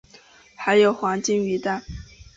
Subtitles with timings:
[0.55, 1.83] 还有黄金鱼蛋